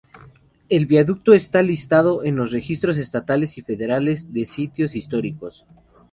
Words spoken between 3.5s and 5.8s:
y federales de sitios históricos.